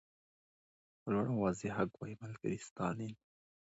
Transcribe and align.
په 1.01 1.07
لوړ 1.13 1.25
او 1.31 1.37
واضح 1.43 1.73
غږ 1.77 1.89
وایي 1.99 2.15
ملګری 2.23 2.57
ستالین. 2.67 3.13